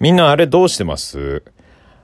[0.00, 1.42] みんなあれどうしてます？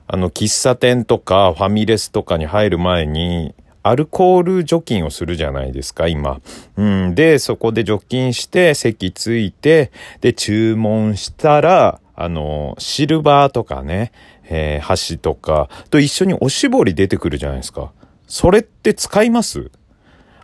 [0.07, 6.39] あの、喫茶店とかファミレスとかに入る前に、アルコール除菌をするじゃないですか、今。
[6.77, 7.15] うん。
[7.15, 14.11] で、そこで除菌して、席ついて、で、注文したら、あの、シルバーとかね、
[14.49, 17.91] えー、箸とかと一緒におしぼり出てくるじゃないですか。
[18.27, 19.71] それって使います？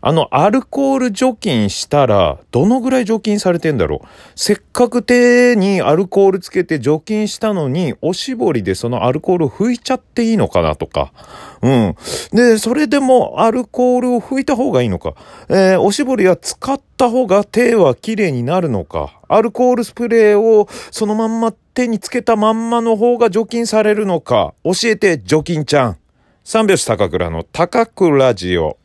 [0.01, 4.07] あの、アルコール除菌したら、どのぐらい除菌されてんだろう？
[4.35, 11.11] せっかく手にアルコールつけて除菌したのに、おしぼりでそのアルコールを拭いちゃっていいのかなとか。
[11.61, 11.95] うん。
[12.31, 15.13] で、それでもアルコールを拭いた方がいいのか。
[15.49, 19.19] えー、おしぼりは使った方が手は綺麗になるのか。
[19.27, 24.53] アルコールスプレーをそのまんま手につけたまんまの方が除菌されるのか。
[24.63, 25.97] 教えて、除菌ちゃん。
[26.43, 28.77] 三拍子高倉の高倉ジオ。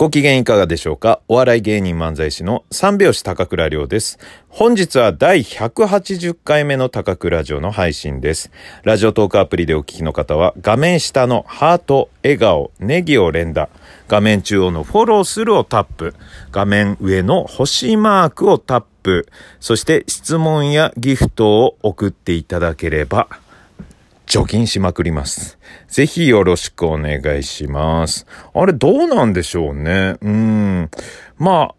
[0.00, 1.20] ご機嫌いかがでしょうか？
[1.28, 4.18] お笑い芸人漫才師の三拍子高倉涼です。
[4.48, 8.50] 本日は第180回目の高倉城の配信です。
[8.82, 13.68] ラジオトークアプリでお聞きの方は画面下のハート、笑顔、ネギを連打、
[14.08, 16.14] 画面中央のフォローするをタップ、
[16.50, 19.28] 画面上の星マークをタップ、
[19.60, 23.28] そして質問やギフトを送っていただければ
[24.30, 25.58] 除菌しまくります。
[25.88, 28.28] ぜひよろしくお願いします。
[28.54, 30.18] あれどうなんでしょうね。
[30.22, 30.90] うん。
[31.36, 31.74] ま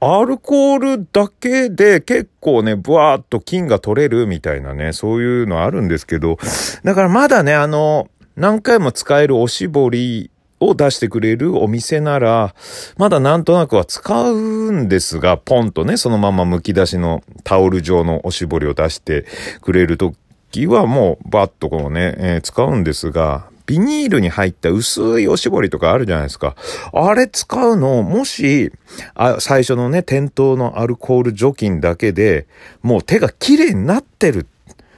[0.00, 6.36] あ、アルコールだけで結構ね、ブワーっと菌が取れるみたいなね、そういうのあるんですけど、
[6.82, 12.56] だからまだね、あの、何回も使えるおしぼりを出してくれるお店なら、
[12.98, 19.26] まだなんとなくは使うんですが、ポンとね、そのまま剥き出しのタオル状のおしぼりを出して
[19.60, 20.14] くれると
[20.54, 26.54] きはもうバッとこうね、えー、使うんですが、ビニールに入った薄いおしぼりとかあるじゃないですか。
[26.92, 28.70] あれ使うの、もし、
[29.14, 32.46] あ最初のね、店頭のアルコール除菌だけで、
[32.82, 34.46] もう手が綺麗になってる。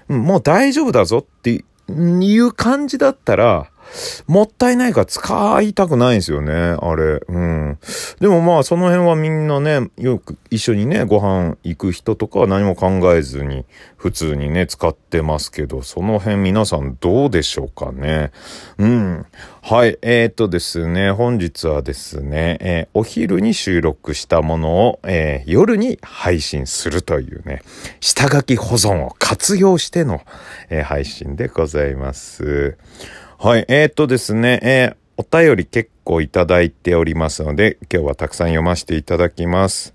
[0.09, 1.65] もう大丈夫だぞって
[1.99, 3.71] いう感じだったら、
[4.27, 7.21] もったいないから使いたくないんですよね、あれ。
[7.29, 7.79] うん。
[8.21, 13.65] でもまあ、その辺はみんなね、よく一緒にね、ご飯行く人とかは何も考えずに、
[13.97, 18.31] 普通にね、使ってますけど、その辺皆さんどうでしょうかね。
[18.79, 19.27] うん。
[19.63, 19.99] はい。
[20.03, 27.63] えー、っとですね、本日はですね、えー、お昼に収録したものを、えー、夜に配信するというね、
[28.01, 30.21] 下書き保存を活用しての、
[30.71, 32.77] え配信でございます。
[33.39, 39.95] はい、えー、っとですね、えー、お便り結構いただいておりますので、今日はたくさん読ませていただきます。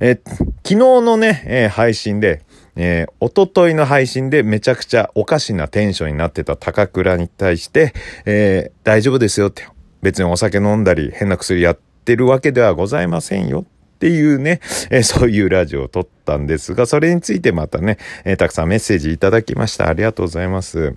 [0.00, 2.42] えー、昨日のね、えー、配信で、
[2.76, 7.94] えー、おとといの配信でめちゃくちゃおかしなテンションになってた高倉に対して、
[8.26, 9.66] えー、大丈夫ですよって、
[10.02, 17.96] 別にお酒飲んだり変な薬やってるわけではございませんよっていうね、えー、そういうラジオを撮ったんですが、それについてまたね、
[18.26, 19.88] えー、たくさんメッセージいただきました。
[19.88, 20.94] ありがとうございます。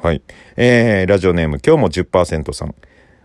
[0.00, 0.22] はい。
[0.56, 2.74] えー、ラジオネーム、今日も10%さん。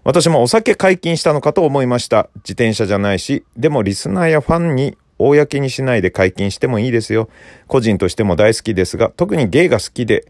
[0.03, 2.29] 私もお酒解禁したのかと思いました。
[2.37, 7.29] 自転車じゃないし、でもリスナーやファンに公にしないで解禁してもいいですよ。
[7.67, 10.25] 個人としても大好きですが、特にゲイが好きで、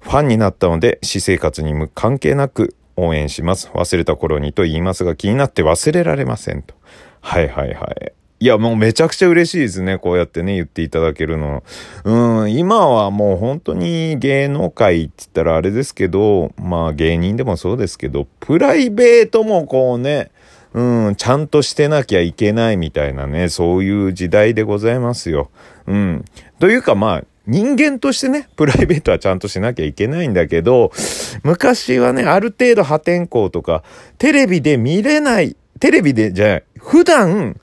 [0.00, 3.70] ファンになったので、私生活に無関係なく応援します。
[3.72, 6.74] 忘れた頃にと言いますが、気になって忘れられませんと。
[7.20, 8.12] はいはいはい。
[8.38, 9.98] いや、もうめちゃくちゃ嬉しいですね。
[9.98, 11.62] こうやってね、言っていただけるの。
[12.04, 20.30] うん、今はもう本当に芸能界って言ったらあれですけど、まあ芸人でもそうですけど、プライベートもこうね、
[20.74, 25.50] うん、ちゃんとしてなきゃいけないみたいなね、そういう時代でございますよ。
[25.86, 26.24] うん。
[26.58, 30.92] というかまあ、人間としてね、プライベートはちゃんとしなきゃいけないんだけど、
[31.42, 33.82] 昔はね、ある程度破天荒とか、
[34.18, 37.58] テレビで見れない、テレビでじゃない、普段、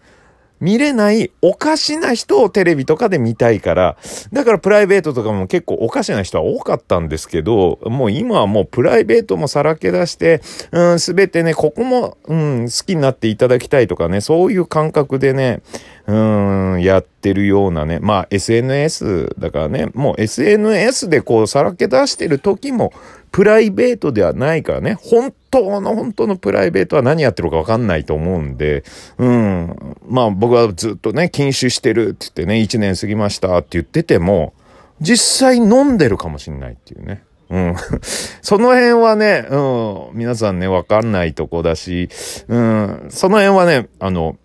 [0.64, 3.98] 見れないおかしな人をテレビとかで見たいから、
[4.32, 10.42] だからプライベートとかも結構おかしな人は多かったんですけど、もう今はもうプライベートもさらけ出して、
[10.72, 15.62] うん、すべてね、ここも、うん、好きになっていただきたいとかね、そういう感覚でね、
[16.08, 22.94] うん、やってるようなね、まあ SNS だからね、もう SNS でこうさらけ出してる時も、
[23.34, 28.84] プライベートではないからね、本当の本当のプライベートは何やってるかわかんないと思うんで、
[29.18, 29.98] うん。
[30.08, 34.54] まあ僕はずっとね、禁酒してるって言ってね、1年過ぎましたって言ってても、
[35.02, 37.24] 実際飲んでるかもしんないっていうね。
[37.50, 37.76] うん。
[38.44, 42.10] その辺はね、うん、皆さんね、わかんないとこだし、
[42.48, 44.38] うん、その辺はね、あの、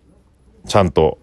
[0.67, 1.19] ちゃんと、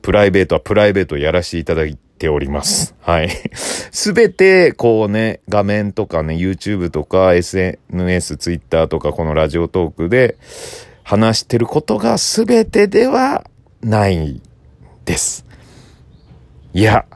[0.00, 2.94] プライベートはプライベートやらせていただいております。
[3.00, 3.30] はい。
[3.90, 10.36] すべて、こうね、画面とかね、YouTube とか SNS、Twitter とかこのラジオトークで
[11.02, 13.44] 話してることがすべてでは
[13.82, 14.40] ない
[15.04, 15.44] です。
[16.72, 17.06] いや、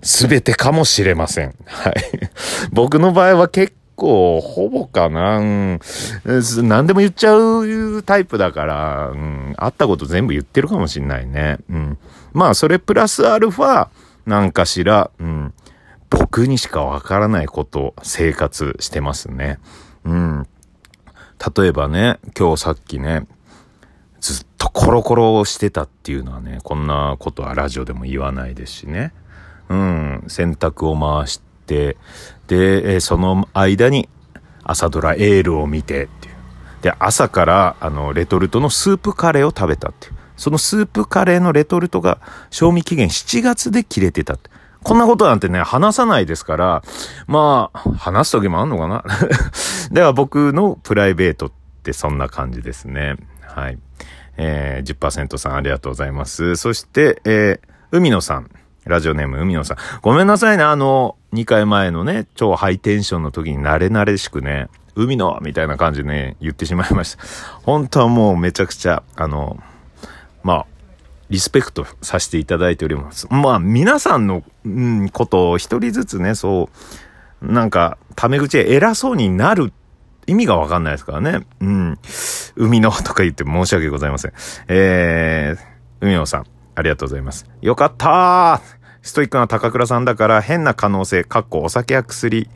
[0.00, 1.56] すべてかもしれません。
[1.64, 1.94] はい。
[2.70, 5.80] 僕の場合は結構、ほぼかな、うん、
[6.62, 11.58] 何でも言っちゃうタイプだから、うん、あったこと全部言ってるかもしんないね。
[11.68, 11.98] うん。
[12.32, 13.88] まあ、それプラスアルファ、
[14.26, 15.54] なんかしら、うん、
[16.10, 19.58] 僕にしかわからないことを生活してますね。
[20.04, 20.46] うん。
[21.56, 23.26] 例えばね、今日さっきね、
[24.20, 29.12] ずっとコロコロしてたっていうのはね、こんなことはラジオでも言わないですしね。
[29.68, 31.96] うん、洗濯を回して、
[32.48, 34.08] で、その間に
[34.64, 36.34] 朝ドラエールを見てっていう。
[36.82, 40.15] で、朝からあの、レトルトのスープカレーを食べたっていう。
[40.36, 44.50] そのスープカレーのレトルトが賞味期限7月で切れてたって。
[44.82, 46.82] こんなことなんてね、話さないですから、
[47.26, 49.04] まあ、話す時もあんのかな？
[49.90, 51.52] では僕のプライベートっ
[51.82, 53.16] てそんな感じですね。
[53.42, 53.78] はい。
[54.36, 56.56] えー、10%さんありがとうございます。
[56.56, 58.50] そして、えー、海野さん。
[58.86, 59.76] ラジオネーム海野さん。
[60.00, 67.24] ごめんなさいね、あの、2回前のね、超ハイテンションの時に慣れ慣れしくね、海野みたいな感じでね、言ってしまいました。
[67.64, 69.58] 本当はもうめちゃくちゃ、あの、
[70.46, 70.66] まあ、
[71.28, 73.26] リスペクトさせていただいております。
[73.30, 76.70] まあ、皆さんの、うん、ことを一人ずつね、そ
[77.42, 79.72] う、なんか、タメ口で偉そうになる
[80.28, 81.44] 意味がわかんないですからね。
[81.60, 81.98] うん。
[82.54, 84.32] 海のとか言って申し訳ございません。
[84.68, 85.60] えー、
[86.00, 86.44] 海野さん、
[86.76, 87.44] ありがとうございます。
[87.60, 92.48] よかったーストイックな高倉さんだから変な可能性、かっこお酒や薬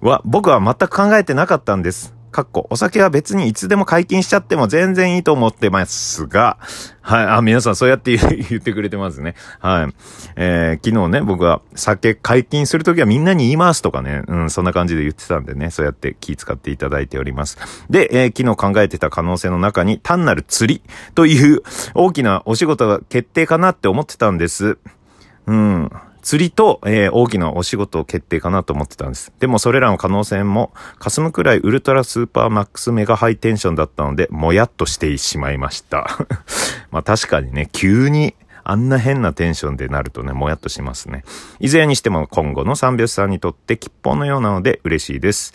[0.00, 2.17] は僕は全く考えてなかったんです。
[2.38, 6.56] かっこ、お酒は別にいつでも解禁しちゃっても全然いいと思ってますが、
[7.00, 8.14] はい、あ、皆さんそうやって
[8.48, 9.34] 言ってくれてますね。
[9.58, 9.94] はい。
[10.36, 17.58] えー、昨日ね、僕は酒解禁するときはみんなに言いますとかね、うん、そんな感じで言ってたんでね、そうやって気使っていただいております。
[17.90, 20.82] で、えー、昨日考えてた可能性の中に単なる釣り
[21.16, 21.62] という
[21.94, 24.78] 大きなお仕事が決定かなって思ってたんです。
[25.48, 25.90] うん。
[26.28, 29.32] 釣りと、えー、大きなお仕事を決定かなと思ってたんです。
[29.40, 36.06] でもそれらの可能性も霞むくらいウルトラスーパーマックスメガハイテンションだったので、もやっとしてしまいました。
[36.92, 41.24] まあ確かにね、急にあんな変なテンションでなるとね、もやっとしますね。
[41.60, 45.54] いずれにしても今後の三拍子さんにとって吉報のようなので嬉しいです。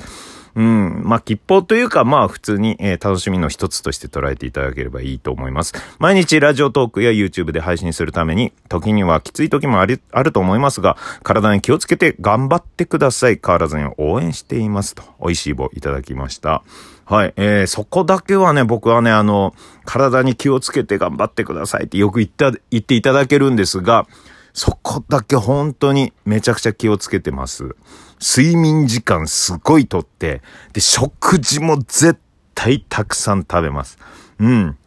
[0.55, 1.01] うん。
[1.03, 5.73] まあ、吉報というか、まあ、普通に、えー、楽しみの一つとして捉えていただければいいと思います。
[5.97, 13.39] 毎日ラジオトークや YouTube で配信するために、時にはきつい時もあり、あると思いますが、体に気をつけて頑張ってください。
[13.43, 14.93] 変わらずに応援しています。
[14.93, 16.63] と、美味しい棒いただきました。
[17.05, 17.33] はい。
[17.35, 19.55] えー、そこだけはね、僕はね、あの、
[19.85, 24.07] 体に気をつけて頑張ってくださいってよく言った、言っていただけるんですが、
[24.53, 27.75] そこだけ本当にめちゃくちゃ気をつけてます。
[28.21, 30.41] 睡眠時間すごいとって、
[30.73, 32.17] で、食事も絶
[32.55, 33.97] 対たくさん食べます。
[34.39, 34.77] うん。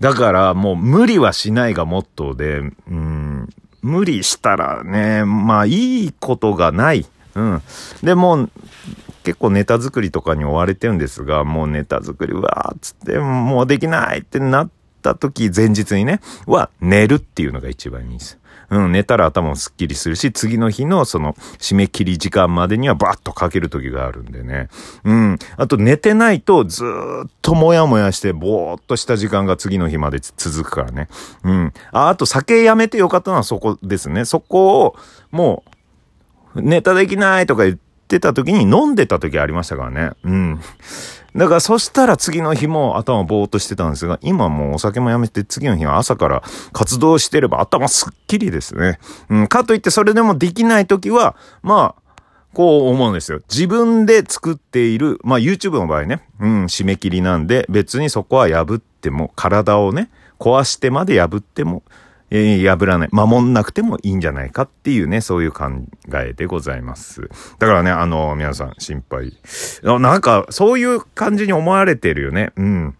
[0.00, 3.48] だからもう無理はしないがモットーで、うん、
[3.82, 7.06] 無理したらね、まあいいことがない。
[7.34, 7.62] うん。
[8.02, 8.48] でも、
[9.24, 14.70] 結構ネタ作りとかに追われてるんですが、もうネタ作り、わーっつって、もうできないってなっ
[15.02, 18.38] た時、前日にね、は寝るっていうのが一番いいです。
[18.70, 24.68] うん、寝たら頭もスッキリするし、次の日のその締め切り時間までにはバッとかける時があるんでね。
[25.04, 25.38] うん。
[25.56, 31.08] あと寝てないとずっともやもやしてぼーっとした時間が次の日まで続くからね。
[31.42, 31.72] うん。
[31.92, 34.24] あ、あと酒やめてよかったのはそこですね。
[34.24, 34.96] そこを
[35.30, 35.64] も
[36.54, 40.10] うネタできないとか言っててた時に飲んでた時ありましたからね。
[40.24, 40.60] うん。
[41.36, 46.42] だからそしたら次の日も頭ぼーっとしてたんですが、今もうお酒もやめて次の日は朝から
[46.72, 49.00] 活動してれば頭すっきりですね。
[49.28, 52.02] うん、かといってそれでもできない時は、まあ、
[52.52, 53.40] こう思うんですよ。
[53.50, 61.82] 自分で作っている、まあ YouTube の場合ね、うん、締め切りなんで別にそこは破っても、体をね、壊してまで破っても、
[62.36, 65.66] えー、破らない、守んなくてもいいんじゃないかっていうね、そういう考
[66.14, 67.30] えでございます。
[67.60, 69.38] だからね、あの、皆さん心配。
[69.84, 72.50] なんか、そういう感じに思われてるよね。
[72.56, 72.96] うん。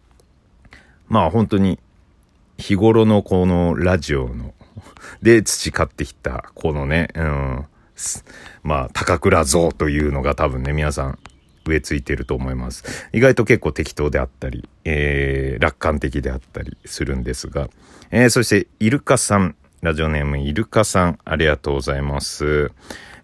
[1.09, 1.81] まあ本当に、
[2.59, 4.55] 日頃のこのラジオの、
[5.21, 7.65] で培ってきた、このね、うん。
[8.63, 11.19] まあ、高倉像というのが多分ね、皆さん
[11.67, 13.09] 植え付いてると思います。
[13.13, 17.69] 意外と結構適当であったり、えー、楽観的であったりするんですが、
[18.11, 22.71] えー、そして、イルカさん、ラジオネームイルカさん、ありがとうございます。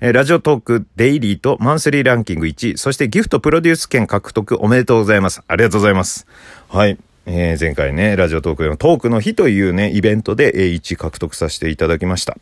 [0.00, 5.42] えー、ラジオトークデイリーとマンスリーランキング1位、そしてギフトプロデュース権獲得おめでとうございます。
[5.46, 6.26] ありがとうございます。
[6.68, 6.99] はい。
[7.26, 12.36] えー、前回ね、ラジオトークのトークの日というね、イベントで、えー、1獲得させていただきました。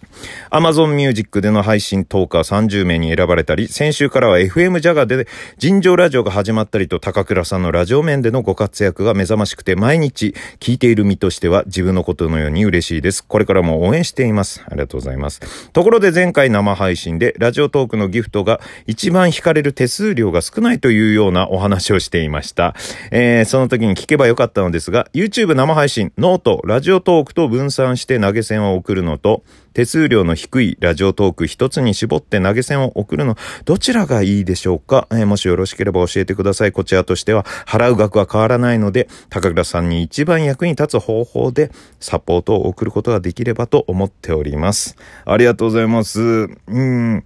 [0.51, 5.27] Amazon Music での配信トーカー30名に選ばれたり、先週からは FM ジャガで
[5.59, 13.25] 尋常ラジオが始まったりと、高倉さんのラジオ面でのご活躍が目覚ましくて、毎日聞いている身としては自分のことのように嬉しいです。
[13.25, 14.63] これからも応援しています。
[14.65, 15.71] ありがとうございます。
[15.73, 22.77] ところで前回生配信で、ラジオトークのギフトが一番引かれる手数料が少ないというようなお話をしていました。
[23.11, 36.73] えー、その時に聞けばよかったのですが、YouTube 生配信、ノート、ラジオトークと分散して投げ銭を送るのと、手数料の低いラジオトーク一つに絞って投げ銭を送るの、どちらがいいでしょうか、えー、もしよろしければ教えてください。
[36.73, 41.71] こちらとしては払う額は変わらないので、高倉さんに一番役に立つ方法で
[42.01, 44.97] サポートを送ることができればと思っております。
[45.25, 46.21] ありがとうございます。
[46.21, 46.47] う
[46.81, 47.25] ん。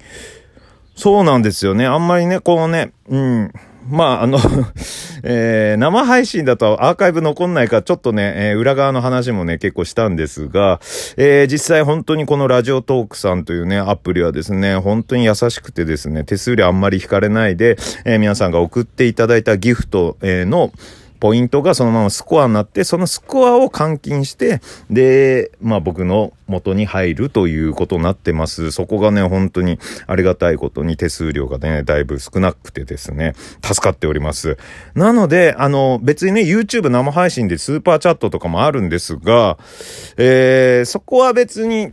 [0.94, 1.86] そうなんですよね。
[1.86, 3.52] あんまりね、こうね、うん。
[3.88, 4.38] まあ、あの
[5.24, 10.80] えー、生配信だとアーカイブ残んないから、ちょっとね、えー、裏側の話もね、結構したんですが、
[11.16, 20.72] えー、実際本当にこのラジオトークさんというね、アプリはですね、本当に優しくてですね、手数料あんまり引かれないで、え、皆さんが送っていただいたギフト、え、の、
[21.22, 24.60] ポイントがそのままスコアになって、そのスコアを換金して、
[24.90, 28.72] で、まあ僕の元に入るということになってます。
[28.72, 34.58] そこがね、本当にありがたいことに手数料がね、だいぶ少なくてですね、助かっております。
[34.96, 39.58] なので、あの、別にね、YouTube 生配信でスーパーチャットとかもあるんですが、
[40.16, 41.92] えー、そこは別に、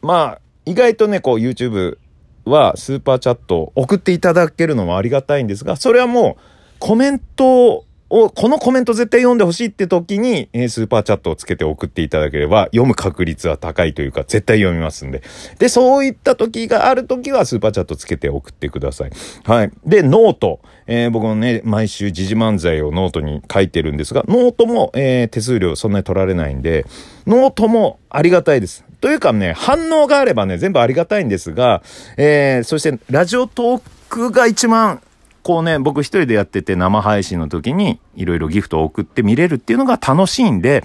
[0.00, 1.98] まあ、意外とね、こう YouTube
[2.46, 6.42] はスーパーチャット送っていただけるのもありがたいんですが、それはもう
[6.78, 15.22] コメントを、このコメント絶対読んでほしいって時に、え、スーパーチャットをつけて送っていただければ、読む確率は高いというか、絶対読みますんで。
[15.58, 19.10] で、そういった時がある時は、スーパーチャットつけて送ってください。
[19.44, 19.70] はい。
[19.86, 20.60] で、ノート。
[20.86, 26.84] えー、僕もね、毎週時事漫才をノートに書いてるんですが、ノートも、えー、手数料そんなに取られないんで、
[27.26, 28.84] ノートもありがたいです。
[29.00, 31.82] というかね、反応があればね、全部ありがたいんですが、
[32.16, 35.00] えー、そして、ラジオトークが一番
[35.44, 40.82] こうね、僕一人でやってて生配信の時にいろいろギフトを送って見れるっていうのが楽しいんで、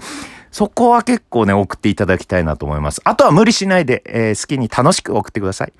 [0.52, 3.00] そこは結構ね、送っていただきたいなと思います。
[3.04, 5.72] あとは無理しないで、えー、好きに楽しく送ってください。